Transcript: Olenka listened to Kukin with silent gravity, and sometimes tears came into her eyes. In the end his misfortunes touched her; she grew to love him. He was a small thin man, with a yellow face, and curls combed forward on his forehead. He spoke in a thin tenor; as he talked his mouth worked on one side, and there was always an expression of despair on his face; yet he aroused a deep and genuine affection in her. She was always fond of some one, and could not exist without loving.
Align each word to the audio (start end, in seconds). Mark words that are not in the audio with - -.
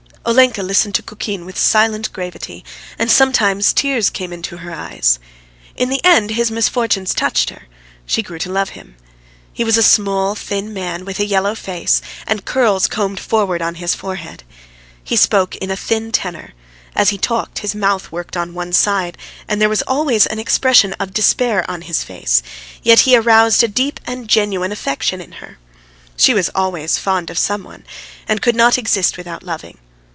Olenka 0.23 0.61
listened 0.61 0.93
to 0.95 1.01
Kukin 1.01 1.45
with 1.45 1.57
silent 1.57 2.13
gravity, 2.13 2.63
and 2.99 3.09
sometimes 3.09 3.73
tears 3.73 4.11
came 4.11 4.31
into 4.31 4.57
her 4.57 4.71
eyes. 4.71 5.17
In 5.75 5.89
the 5.89 5.99
end 6.05 6.29
his 6.29 6.51
misfortunes 6.51 7.11
touched 7.15 7.49
her; 7.49 7.63
she 8.05 8.21
grew 8.21 8.37
to 8.37 8.51
love 8.51 8.69
him. 8.69 8.95
He 9.51 9.63
was 9.63 9.77
a 9.77 9.83
small 9.83 10.35
thin 10.35 10.71
man, 10.73 11.05
with 11.05 11.19
a 11.19 11.25
yellow 11.25 11.55
face, 11.55 12.03
and 12.27 12.45
curls 12.45 12.85
combed 12.87 13.19
forward 13.19 13.63
on 13.63 13.75
his 13.75 13.95
forehead. 13.95 14.43
He 15.03 15.15
spoke 15.15 15.55
in 15.55 15.71
a 15.71 15.75
thin 15.75 16.11
tenor; 16.11 16.53
as 16.95 17.09
he 17.09 17.17
talked 17.17 17.59
his 17.59 17.73
mouth 17.73 18.11
worked 18.11 18.37
on 18.37 18.53
one 18.53 18.73
side, 18.73 19.17
and 19.47 19.59
there 19.59 19.69
was 19.69 19.81
always 19.87 20.27
an 20.27 20.37
expression 20.37 20.93
of 20.99 21.15
despair 21.15 21.65
on 21.69 21.81
his 21.81 22.03
face; 22.03 22.43
yet 22.83 23.01
he 23.01 23.17
aroused 23.17 23.63
a 23.63 23.67
deep 23.67 23.99
and 24.05 24.27
genuine 24.27 24.71
affection 24.71 25.19
in 25.19 25.31
her. 25.43 25.57
She 26.15 26.35
was 26.35 26.51
always 26.53 26.99
fond 26.99 27.31
of 27.31 27.39
some 27.39 27.63
one, 27.63 27.83
and 28.27 28.39
could 28.41 28.55
not 28.55 28.77
exist 28.77 29.17
without 29.17 29.41
loving. 29.41 29.79